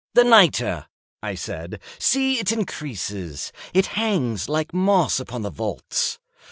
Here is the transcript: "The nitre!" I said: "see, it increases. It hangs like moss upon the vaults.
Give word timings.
"The 0.15 0.23
nitre!" 0.23 0.87
I 1.21 1.35
said: 1.35 1.79
"see, 1.99 2.39
it 2.39 2.51
increases. 2.51 3.51
It 3.71 3.85
hangs 3.85 4.49
like 4.49 4.73
moss 4.73 5.19
upon 5.19 5.43
the 5.43 5.51
vaults. 5.51 6.17